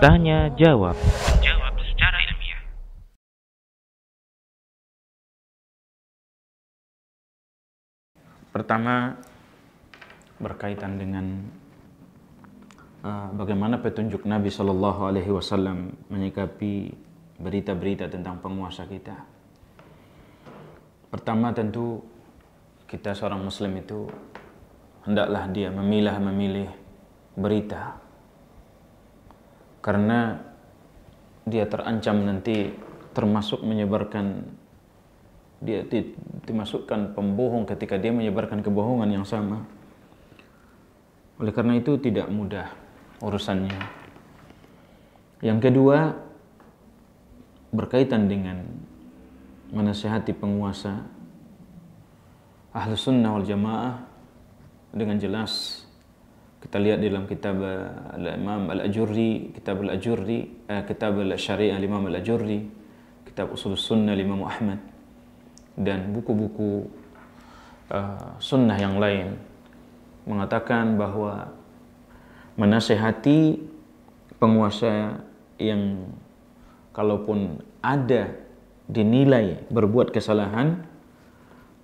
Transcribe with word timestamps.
Tanya 0.00 0.48
jawab. 0.56 0.96
Jawab 1.44 1.74
secara 1.78 2.18
ilmiah. 2.24 2.62
Pertama 8.48 9.20
berkaitan 10.40 10.98
dengan 10.98 11.26
uh, 13.04 13.28
bagaimana 13.36 13.76
petunjuk 13.78 14.24
Nabi 14.24 14.48
Shallallahu 14.48 15.06
Alaihi 15.06 15.30
Wasallam 15.30 15.94
menyikapi 16.08 16.96
berita-berita 17.38 18.08
tentang 18.08 18.40
penguasa 18.40 18.88
kita. 18.88 19.20
Pertama 21.12 21.52
tentu 21.52 22.00
kita 22.88 23.12
seorang 23.12 23.44
Muslim 23.44 23.78
itu 23.78 24.08
hendaklah 25.02 25.50
dia 25.50 25.68
memilah 25.74 26.16
memilih 26.22 26.70
berita 27.34 27.98
karena 29.82 30.38
dia 31.42 31.66
terancam 31.66 32.22
nanti 32.22 32.70
termasuk 33.12 33.66
menyebarkan 33.66 34.46
dia 35.62 35.86
di- 35.86 36.14
dimasukkan 36.46 37.14
pembohong 37.14 37.66
ketika 37.66 37.98
dia 37.98 38.10
menyebarkan 38.10 38.62
kebohongan 38.66 39.10
yang 39.10 39.26
sama. 39.26 39.62
Oleh 41.38 41.54
karena 41.54 41.78
itu 41.78 41.98
tidak 41.98 42.30
mudah 42.30 42.70
urusannya. 43.22 43.78
Yang 45.42 45.58
kedua 45.70 46.18
berkaitan 47.74 48.30
dengan 48.30 48.62
menasihati 49.70 50.34
penguasa 50.34 51.02
ahlu 52.70 52.94
sunnah 52.94 53.34
wal 53.34 53.46
jamaah 53.46 54.11
dengan 54.92 55.16
jelas. 55.18 55.82
Kita 56.62 56.78
lihat 56.78 57.02
dalam 57.02 57.26
kitab 57.26 57.58
eh, 57.58 57.90
al-imam 58.14 58.70
al-ajurri 58.70 59.50
kitab 59.50 59.82
al-ajurri 59.82 60.70
eh, 60.70 60.82
kitab 60.86 61.18
al-syariah 61.18 61.74
al-imam 61.74 62.06
al-ajurri 62.06 62.70
kitab 63.26 63.50
usul 63.50 63.74
sunnah 63.74 64.14
al-imam 64.14 64.46
dan 65.76 66.12
buku-buku 66.12 66.84
uh, 67.88 68.36
sunnah 68.36 68.76
yang 68.76 69.00
lain 69.00 69.40
mengatakan 70.28 71.00
bahwa 71.00 71.50
menasehati 72.60 73.58
penguasa 74.36 75.24
yang 75.56 76.12
kalaupun 76.92 77.64
ada 77.80 78.36
dinilai 78.84 79.64
berbuat 79.72 80.12
kesalahan 80.12 80.84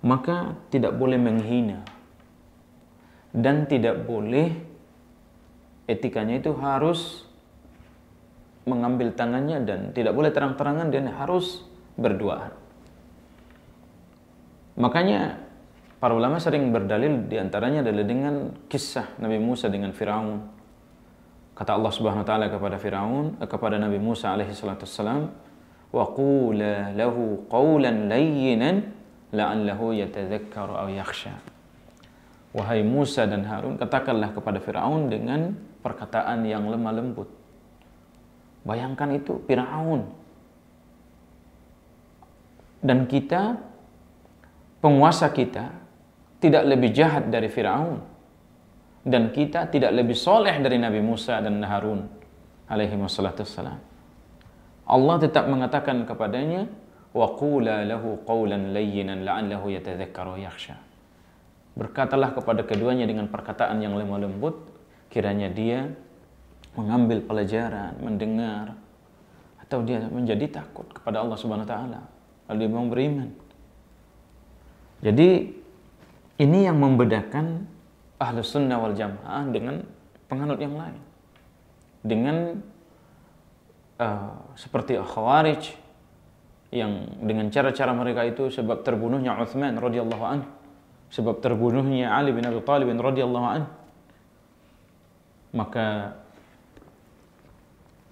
maka 0.05 0.55
tidak 0.69 0.95
boleh 0.95 1.17
menghina 1.17 1.81
dan 3.35 3.69
tidak 3.69 4.05
boleh 4.05 4.53
etikanya 5.85 6.41
itu 6.41 6.53
harus 6.57 7.25
mengambil 8.65 9.13
tangannya 9.13 9.65
dan 9.65 9.79
tidak 9.93 10.13
boleh 10.13 10.29
terang-terangan 10.29 10.93
dan 10.93 11.09
harus 11.09 11.65
berduaan 11.97 12.53
Makanya 14.79 15.35
para 15.99 16.15
ulama 16.15 16.39
sering 16.39 16.71
berdalil 16.71 17.27
di 17.27 17.35
antaranya 17.35 17.83
adalah 17.83 18.07
dengan 18.07 18.35
kisah 18.71 19.19
Nabi 19.19 19.35
Musa 19.35 19.67
dengan 19.67 19.91
Firaun. 19.91 20.39
Kata 21.51 21.75
Allah 21.75 21.91
Subhanahu 21.91 22.23
wa 22.23 22.27
taala 22.27 22.47
kepada 22.47 22.79
Firaun, 22.79 23.35
eh, 23.43 23.49
kepada 23.51 23.75
Nabi 23.75 23.99
Musa 23.99 24.31
alaihi 24.31 24.55
salatu 24.55 24.87
wassalam, 24.87 25.27
"Wa 25.91 26.07
qula 26.15 26.95
lahu 26.95 27.43
qawlan 27.51 28.07
layyinan 28.07 28.87
la'allahu 29.35 29.91
yatadhakkaru 29.99 30.79
aw 30.79 30.87
yakhsha." 30.87 31.35
Wahai 32.59 32.83
Musa 32.83 33.23
dan 33.23 33.47
Harun, 33.47 33.79
katakanlah 33.79 34.35
kepada 34.35 34.59
Firaun 34.59 35.07
dengan 35.07 35.55
perkataan 35.79 36.43
yang 36.43 36.67
lemah 36.67 36.91
lembut. 36.91 37.31
Bayangkan 38.67 39.15
itu 39.15 39.39
Firaun. 39.47 40.03
Dan 42.83 43.07
kita 43.07 43.55
penguasa 44.83 45.31
kita 45.31 45.71
tidak 46.43 46.63
lebih 46.67 46.91
jahat 46.91 47.31
dari 47.31 47.47
Firaun 47.47 47.99
dan 49.03 49.31
kita 49.31 49.71
tidak 49.71 49.95
lebih 49.95 50.15
soleh 50.15 50.55
dari 50.59 50.79
Nabi 50.79 50.99
Musa 50.99 51.39
dan 51.39 51.63
Harun 51.63 52.07
alaihi 52.67 52.95
wassalatu 52.99 53.43
wassalam. 53.47 53.79
Allah 54.89 55.15
tetap 55.21 55.47
mengatakan 55.47 56.03
kepadanya 56.03 56.67
qula 57.13 57.83
lahu 57.87 58.19
qawlan 58.27 58.75
layyinan 58.75 59.23
la'allahu 59.23 59.71
yatadhakkaru 59.71 60.39
yakhsha. 60.43 60.88
Berkatalah 61.79 62.35
kepada 62.35 62.67
keduanya 62.67 63.07
dengan 63.07 63.31
perkataan 63.31 63.79
yang 63.79 63.95
lemah 63.95 64.19
lembut 64.19 64.59
kiranya 65.07 65.47
dia 65.47 65.87
mengambil 66.75 67.23
pelajaran, 67.23 67.95
mendengar 68.03 68.75
atau 69.63 69.79
dia 69.87 70.03
menjadi 70.11 70.59
takut 70.59 70.91
kepada 70.91 71.23
Allah 71.23 71.39
Subhanahu 71.39 71.65
wa 71.65 71.71
taala 71.71 72.01
lalu 72.51 72.57
dia 72.65 72.69
beriman. 72.69 73.29
Jadi 74.99 75.29
ini 76.41 76.59
yang 76.67 76.75
membedakan 76.81 77.63
ahlu 78.19 78.43
sunnah 78.43 78.81
wal 78.81 78.97
jamaah 78.97 79.47
dengan 79.47 79.85
penganut 80.27 80.59
yang 80.59 80.75
lain. 80.75 80.99
Dengan 82.03 82.59
uh, 83.99 84.35
seperti 84.55 84.99
khawarij 84.99 85.75
yang 86.69 87.21
dengan 87.23 87.49
cara-cara 87.49 87.91
mereka 87.95 88.27
itu 88.27 88.51
sebab 88.51 88.83
terbunuhnya 88.83 89.35
Uthman 89.39 89.79
radhiyallahu 89.79 90.25
anhu, 90.25 90.49
sebab 91.09 91.41
terbunuhnya 91.41 92.13
Ali 92.13 92.33
bin 92.33 92.45
Abi 92.45 92.61
Thalib 92.61 92.89
radhiyallahu 92.89 93.47
anhu. 93.49 93.69
Maka 95.49 96.13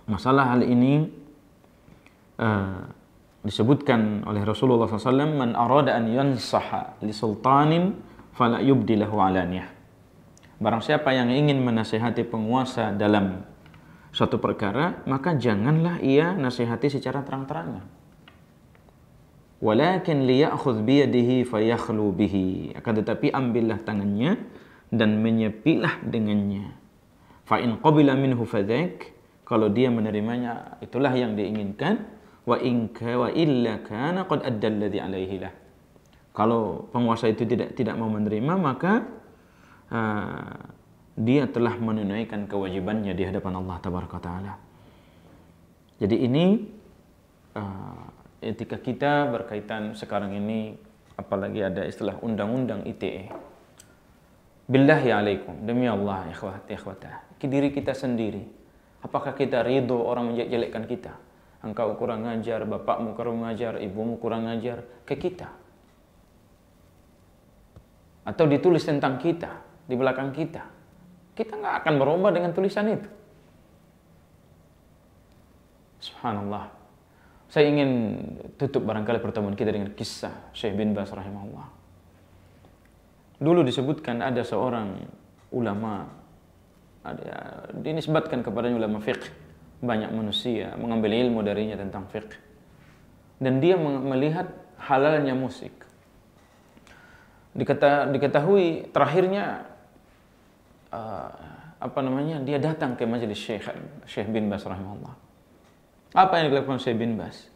masalah 0.09 0.57
hal 0.57 0.65
ini 0.65 1.05
uh, 2.41 2.81
disebutkan 3.43 4.25
oleh 4.27 4.41
Rasulullah 4.43 4.87
SAW 4.87 5.27
man 5.35 5.53
arada 5.53 5.93
an 5.93 6.09
yansaha 6.09 6.97
li 7.03 7.13
sultanin 7.13 7.93
fala 8.33 8.63
yubdilahu 8.63 9.15
alaniyah 9.19 9.67
barang 10.57 10.81
siapa 10.81 11.13
yang 11.13 11.29
ingin 11.29 11.61
menasehati 11.61 12.25
penguasa 12.25 12.91
dalam 12.95 13.45
suatu 14.09 14.41
perkara 14.41 15.05
maka 15.05 15.37
janganlah 15.37 16.01
ia 16.01 16.33
nasihati 16.33 16.97
secara 16.97 17.21
terang-terangan 17.21 17.85
walakin 19.59 20.29
liya'khudh 20.29 20.85
biyadihi 20.85 21.45
fayakhlu 21.47 22.13
bihi 22.13 22.77
akan 22.77 22.93
tetapi 23.03 23.33
ambillah 23.33 23.81
tangannya 23.81 24.37
dan 24.93 25.19
menyepilah 25.19 26.01
dengannya 26.05 26.77
fa 27.47 27.57
in 27.63 27.79
qabila 27.81 28.13
minhu 28.13 28.45
fadhak 28.45 29.17
kalau 29.47 29.71
dia 29.71 29.87
menerimanya 29.87 30.75
itulah 30.83 31.15
yang 31.15 31.39
diinginkan 31.39 32.03
wa 32.43 32.59
in 32.59 32.91
wa 32.91 33.31
illa 33.31 33.79
kana 33.79 34.27
qad 34.27 34.43
adda 34.43 34.67
alladhi 34.67 34.99
alaihi 34.99 35.39
lah. 35.39 35.53
Kalau 36.35 36.91
penguasa 36.91 37.31
itu 37.31 37.47
tidak 37.47 37.71
tidak 37.79 37.95
mau 37.95 38.11
menerima 38.11 38.53
maka 38.59 39.07
uh, 39.87 40.59
dia 41.15 41.47
telah 41.47 41.79
menunaikan 41.79 42.43
kewajibannya 42.45 43.15
di 43.15 43.23
hadapan 43.23 43.63
Allah 43.63 43.75
taala. 43.79 44.53
Jadi 45.97 46.15
ini 46.27 46.45
uh, 47.55 48.07
etika 48.43 48.77
kita 48.77 49.29
berkaitan 49.29 49.97
sekarang 49.97 50.35
ini 50.37 50.77
apalagi 51.17 51.65
ada 51.65 51.83
istilah 51.85 52.19
undang-undang 52.21 52.85
ITE. 52.85 53.29
Billahi 54.67 55.09
alaikum 55.09 55.63
demi 55.63 55.87
Allah 55.87 56.27
ikhwati 56.29 56.75
ikhwata. 56.75 57.23
Diri 57.39 57.71
kita 57.71 57.95
sendiri. 57.95 58.43
Apakah 59.01 59.37
kita 59.37 59.63
ridho 59.63 60.03
orang 60.03 60.33
menjelekkan 60.33 60.83
kita? 60.89 61.27
engkau 61.65 61.97
kurang 61.97 62.25
ngajar, 62.27 62.63
bapakmu 62.63 63.17
kurang 63.17 63.41
ngajar, 63.41 63.81
ibumu 63.81 64.21
kurang 64.21 64.45
ngajar 64.45 64.85
ke 65.07 65.17
kita. 65.17 65.49
Atau 68.27 68.45
ditulis 68.45 68.83
tentang 68.83 69.17
kita, 69.17 69.63
di 69.87 69.95
belakang 69.95 70.35
kita. 70.35 70.63
Kita 71.33 71.53
nggak 71.55 71.75
akan 71.83 71.93
berubah 71.97 72.31
dengan 72.33 72.51
tulisan 72.51 72.91
itu. 72.91 73.09
Subhanallah. 76.03 76.76
Saya 77.57 77.73
ingin 77.73 78.21
tutup 78.61 78.85
barangkali 78.85 79.17
pertemuan 79.17 79.57
kita 79.57 79.73
dengan 79.73 79.89
kisah 79.97 80.53
Syekh 80.53 80.77
bin 80.77 80.93
Bas 80.93 81.09
rahimahullah. 81.09 81.65
Dulu 83.41 83.65
disebutkan 83.65 84.21
ada 84.21 84.45
seorang 84.45 85.01
ulama 85.49 86.05
ada 87.01 87.65
dinisbatkan 87.73 88.45
kepada 88.45 88.69
ulama 88.69 89.01
fiqh. 89.01 89.33
Banyak 89.81 90.13
manusia 90.13 90.77
mengambil 90.77 91.17
ilmu 91.17 91.41
darinya 91.41 91.73
tentang 91.81 92.05
fiqh. 92.13 92.37
Dan 93.41 93.57
dia 93.57 93.73
melihat 93.81 94.53
halalnya 94.77 95.33
musik. 95.33 95.73
Dikata, 97.57 98.05
diketahui 98.13 98.93
terakhirnya 98.93 99.65
uh, 100.93 101.33
apa 101.81 101.99
namanya 102.05 102.37
dia 102.37 102.61
datang 102.61 102.93
ke 102.93 103.09
majelis 103.09 103.41
Syekh 103.41 103.65
Syekh 104.05 104.29
bin 104.29 104.45
Bas 104.45 104.61
rahimahullah 104.61 105.25
apa 106.15 106.33
yang 106.39 106.53
dilakukan 106.53 106.79
Syekh 106.79 106.99
bin 106.99 107.19
Bas 107.19 107.49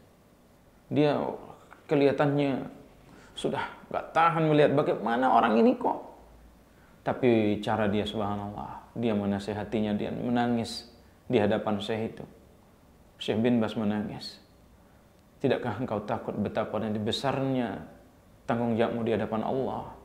dia 0.92 1.15
kelihatannya 1.88 2.68
sudah 3.36 3.63
gak 3.88 4.12
tahan 4.12 4.48
melihat 4.51 4.75
bagaimana 4.75 5.31
orang 5.31 5.59
ini 5.59 5.75
kok 5.80 6.12
Tapi 7.01 7.57
cara 7.65 7.89
dia 7.89 8.06
subhanallah, 8.06 8.94
dia 8.94 9.18
menasehatinya, 9.18 9.98
dia 9.98 10.13
menangis 10.13 10.86
di 11.25 11.42
hadapan 11.42 11.81
Syekh 11.81 12.13
itu. 12.13 12.25
Syekh 13.18 13.42
bin 13.42 13.57
Bas 13.57 13.74
menangis. 13.74 14.38
Tidakkah 15.42 15.81
engkau 15.81 16.06
takut 16.06 16.38
betapa 16.38 16.77
besarnya 17.01 17.81
tanggung 18.45 18.77
jawabmu 18.77 19.01
di 19.01 19.18
hadapan 19.18 19.42
Allah? 19.42 19.98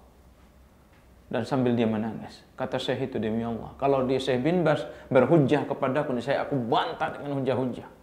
Dan 1.29 1.45
sambil 1.45 1.77
dia 1.77 1.85
menangis, 1.85 2.41
kata 2.57 2.81
Syekh 2.81 3.13
itu 3.13 3.17
demi 3.21 3.45
Allah, 3.45 3.75
kalau 3.77 4.07
dia 4.09 4.17
Syekh 4.17 4.41
bin 4.41 4.65
Bas 4.65 4.87
berhujah 5.13 5.69
kepadaku, 5.69 6.17
saya 6.25 6.49
aku 6.49 6.57
bantah 6.57 7.19
dengan 7.19 7.43
hujah-hujah. 7.43 7.96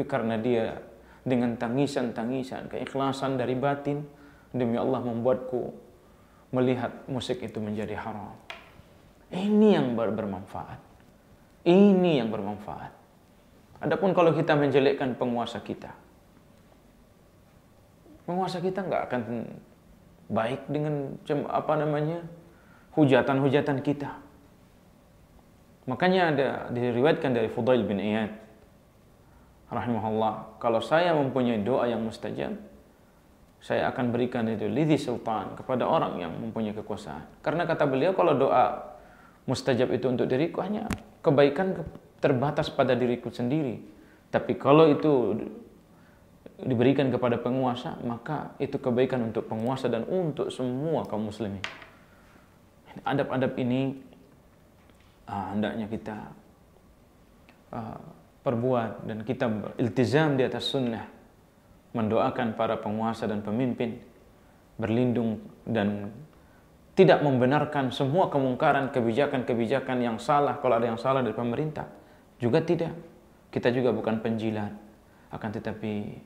Tapi 0.00 0.08
karena 0.08 0.40
dia 0.40 0.80
dengan 1.28 1.60
tangisan-tangisan, 1.60 2.72
keikhlasan 2.72 3.36
dari 3.36 3.52
batin, 3.52 4.00
demi 4.48 4.80
Allah 4.80 5.04
membuatku 5.04 5.76
melihat 6.56 7.04
musik 7.04 7.44
itu 7.44 7.60
menjadi 7.60 8.00
haram. 8.00 8.32
Ini 9.28 9.76
yang 9.76 9.92
ber 10.00 10.08
bermanfaat. 10.16 10.80
Ini 11.68 12.16
yang 12.16 12.32
bermanfaat. 12.32 12.96
Adapun 13.84 14.16
kalau 14.16 14.32
kita 14.32 14.56
menjelekkan 14.56 15.20
penguasa 15.20 15.60
kita, 15.60 15.92
penguasa 18.24 18.56
kita 18.64 18.80
nggak 18.80 19.02
akan 19.04 19.20
baik 20.32 20.64
dengan 20.64 21.12
apa 21.44 21.76
namanya 21.76 22.24
hujatan-hujatan 22.96 23.84
kita. 23.84 24.16
Makanya 25.84 26.22
ada 26.32 26.48
diriwayatkan 26.72 27.36
dari 27.36 27.52
Fudail 27.52 27.84
bin 27.84 28.00
Iyad 28.00 28.48
rahimahullah, 29.70 30.58
kalau 30.58 30.82
saya 30.82 31.14
mempunyai 31.14 31.62
doa 31.62 31.86
yang 31.86 32.02
mustajab, 32.02 32.58
saya 33.60 33.86
akan 33.92 34.10
berikan 34.10 34.48
itu 34.48 34.66
lidhi 34.66 34.96
sultan 34.96 35.54
kepada 35.54 35.86
orang 35.86 36.18
yang 36.18 36.32
mempunyai 36.32 36.74
kekuasaan. 36.74 37.44
Karena 37.44 37.68
kata 37.68 37.86
beliau 37.86 38.16
kalau 38.16 38.34
doa 38.34 38.96
mustajab 39.44 39.92
itu 39.94 40.08
untuk 40.10 40.26
diriku 40.26 40.64
hanya 40.64 40.88
kebaikan 41.20 41.86
terbatas 42.18 42.72
pada 42.72 42.96
diriku 42.96 43.28
sendiri. 43.28 43.80
Tapi 44.32 44.56
kalau 44.56 44.88
itu 44.88 45.36
diberikan 46.60 47.08
kepada 47.12 47.40
penguasa, 47.40 47.96
maka 48.04 48.56
itu 48.60 48.76
kebaikan 48.76 49.28
untuk 49.28 49.48
penguasa 49.48 49.88
dan 49.88 50.04
untuk 50.08 50.52
semua 50.52 51.04
kaum 51.08 51.28
muslimin. 51.28 51.62
Adab-adab 53.06 53.54
ini 53.60 53.96
ah, 55.28 55.52
hendaknya 55.52 55.86
kita 55.88 56.16
ah, 57.76 58.00
perbuat 58.40 59.04
dan 59.04 59.22
kita 59.22 59.76
iltizam 59.76 60.40
di 60.40 60.44
atas 60.48 60.64
sunnah 60.68 61.04
mendoakan 61.92 62.54
para 62.54 62.78
penguasa 62.78 63.26
dan 63.26 63.42
pemimpin 63.42 63.98
berlindung 64.80 65.42
dan 65.66 66.08
tidak 66.96 67.20
membenarkan 67.24 67.92
semua 67.92 68.28
kemungkaran 68.28 68.92
kebijakan-kebijakan 68.92 69.98
yang 70.04 70.16
salah. 70.20 70.60
Kalau 70.60 70.76
ada 70.76 70.88
yang 70.88 71.00
salah 71.00 71.24
dari 71.24 71.36
pemerintah 71.36 71.88
juga 72.40 72.60
tidak. 72.64 72.92
Kita 73.50 73.72
juga 73.74 73.90
bukan 73.90 74.22
penjilat. 74.22 74.72
Akan 75.32 75.50
tetapi 75.50 76.18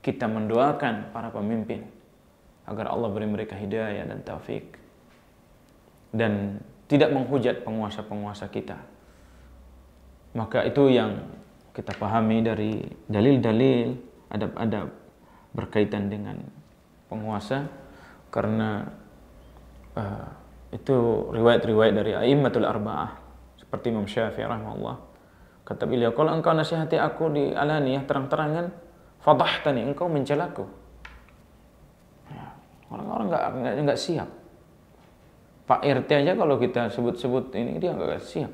kita 0.00 0.30
mendoakan 0.30 1.12
para 1.12 1.28
pemimpin 1.28 1.84
agar 2.64 2.92
Allah 2.92 3.08
beri 3.12 3.28
mereka 3.28 3.56
hidayah 3.56 4.06
dan 4.06 4.20
taufik 4.22 4.78
dan 6.14 6.62
tidak 6.90 7.10
menghujat 7.14 7.62
penguasa-penguasa 7.62 8.50
kita. 8.50 8.78
Maka 10.34 10.66
itu 10.66 10.90
yang 10.90 11.26
kita 11.70 11.94
pahami 11.94 12.42
dari 12.42 12.82
dalil-dalil 13.06 13.94
adab-adab 14.30 14.88
berkaitan 15.54 16.10
dengan 16.10 16.38
penguasa 17.10 17.66
karena 18.30 18.86
uh, 19.98 20.28
itu 20.70 21.26
riwayat-riwayat 21.34 21.94
dari 21.94 22.12
A'immatul 22.14 22.66
Arba'ah 22.66 23.10
seperti 23.58 23.90
Imam 23.90 24.06
Syafi'i 24.06 24.46
rahimahullah. 24.46 24.96
Kata 25.66 25.86
beliau 25.86 26.14
kalau 26.14 26.34
engkau 26.34 26.54
nasihati 26.54 26.98
aku 26.98 27.30
di 27.30 27.54
alaniyah 27.54 28.06
terang-terangan 28.06 28.70
fadahtani 29.22 29.86
engkau 29.86 30.06
mencelaku. 30.06 30.66
Ya, 32.30 32.54
orang-orang 32.90 33.26
nggak 33.30 33.44
nggak 33.50 33.74
nggak 33.86 34.00
siap. 34.00 34.30
Pak 35.66 35.86
RT 35.86 36.10
aja 36.10 36.32
kalau 36.34 36.58
kita 36.58 36.90
sebut-sebut 36.90 37.54
ini 37.54 37.78
dia 37.78 37.94
nggak 37.94 38.22
siap 38.22 38.50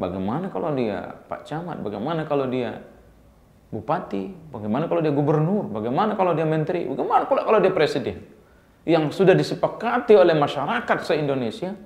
bagaimana 0.00 0.48
kalau 0.48 0.72
dia 0.72 1.20
Pak 1.28 1.44
Camat 1.44 1.84
bagaimana 1.84 2.24
kalau 2.24 2.48
dia 2.48 2.80
bupati, 3.70 4.50
bagaimana 4.50 4.90
kalau 4.90 4.98
dia 4.98 5.14
gubernur, 5.14 5.70
bagaimana 5.70 6.18
kalau 6.18 6.34
dia 6.34 6.42
menteri, 6.42 6.90
bagaimana 6.90 7.24
pula 7.30 7.46
kalau 7.46 7.62
dia 7.62 7.70
presiden. 7.70 8.18
Yang 8.82 9.14
sudah 9.14 9.34
disepakati 9.38 10.18
oleh 10.18 10.34
masyarakat 10.34 10.98
se-Indonesia, 11.06 11.78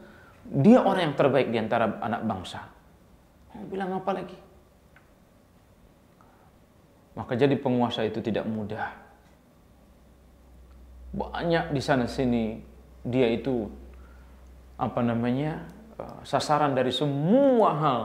dia 0.48 0.80
orang 0.80 1.12
yang 1.12 1.16
terbaik 1.16 1.52
di 1.52 1.60
antara 1.60 2.00
anak 2.00 2.24
bangsa. 2.24 2.64
Mau 3.52 3.68
bilang 3.68 3.92
apa 3.92 4.10
lagi? 4.16 4.38
Maka 7.14 7.36
jadi 7.36 7.54
penguasa 7.54 8.02
itu 8.02 8.18
tidak 8.24 8.48
mudah. 8.48 8.90
Banyak 11.14 11.70
di 11.70 11.78
sana 11.84 12.10
sini 12.10 12.58
dia 13.06 13.30
itu 13.30 13.70
apa 14.74 14.98
namanya 15.04 15.62
sasaran 16.26 16.74
dari 16.74 16.90
semua 16.90 17.70
hal 17.78 18.00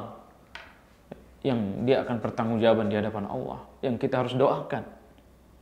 yang 1.41 1.87
dia 1.87 2.03
akan 2.03 2.19
pertanggungjawaban 2.19 2.91
di 2.91 2.95
hadapan 2.99 3.25
Allah 3.31 3.63
yang 3.79 3.95
kita 3.95 4.25
harus 4.25 4.35
doakan 4.35 4.83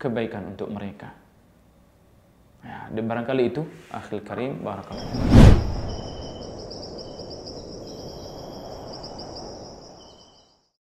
kebaikan 0.01 0.53
untuk 0.57 0.69
mereka. 0.74 1.13
Ya, 2.65 2.89
dan 2.89 3.03
barangkali 3.06 3.44
itu 3.53 3.62
akhir 3.94 4.25
karim 4.25 4.59
barakallahu 4.65 5.66